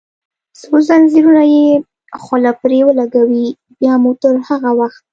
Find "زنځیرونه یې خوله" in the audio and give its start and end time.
0.87-2.51